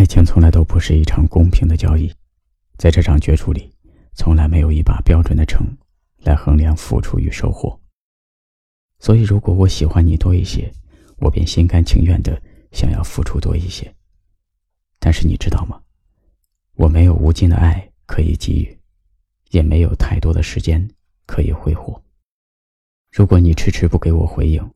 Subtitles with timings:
[0.00, 2.10] 爱情从来都不是一场公平的交易，
[2.78, 3.70] 在这场角逐里，
[4.14, 5.62] 从来没有一把标准的秤
[6.20, 7.78] 来衡量付出与收获。
[8.98, 10.72] 所以，如果我喜欢你多一些，
[11.18, 12.40] 我便心甘情愿的
[12.72, 13.94] 想要付出多一些。
[14.98, 15.78] 但是你知道吗？
[16.76, 18.78] 我没有无尽的爱可以给予，
[19.50, 20.90] 也没有太多的时间
[21.26, 22.02] 可以挥霍。
[23.12, 24.66] 如果你迟迟不给我回应，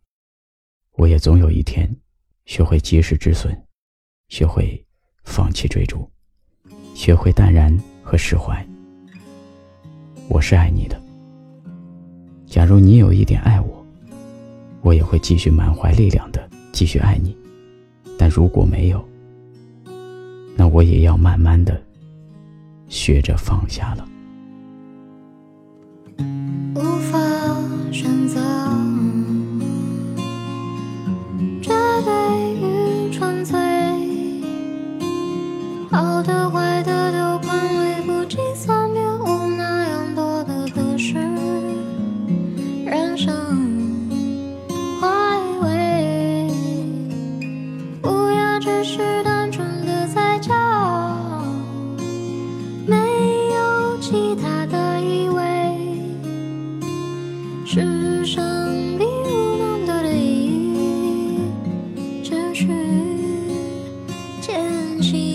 [0.96, 1.96] 我也总有一天
[2.44, 3.58] 学会及时止损，
[4.28, 4.86] 学会。
[5.24, 6.08] 放弃追逐，
[6.94, 8.64] 学会淡然和释怀。
[10.28, 11.00] 我是爱你的。
[12.46, 13.84] 假如你有一点爱我，
[14.80, 17.36] 我也会继续满怀力量的继续爱你。
[18.16, 19.04] 但如果没有，
[20.56, 21.82] 那我也要慢慢的
[22.88, 24.08] 学着放下了。
[26.76, 27.18] 无法
[27.90, 28.63] 选择。
[57.74, 58.40] 世上
[58.96, 61.40] 并无那么多的意义，
[62.22, 62.68] 只需
[64.40, 65.33] 坚信。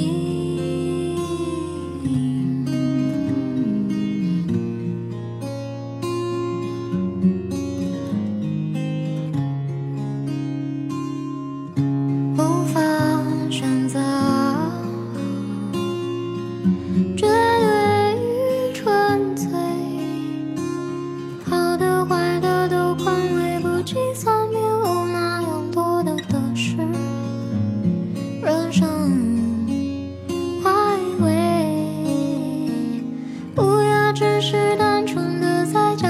[34.11, 36.07] 只是单纯的在找，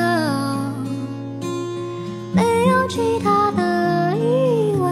[2.33, 4.89] 没有其他的意味。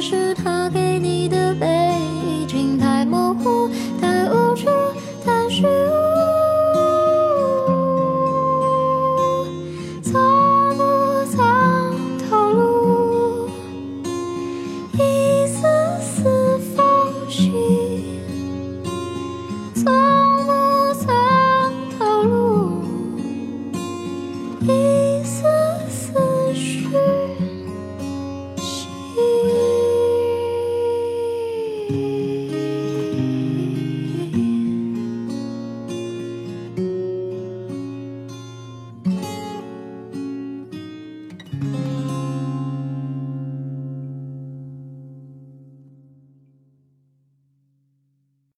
[0.00, 1.39] 是他给你的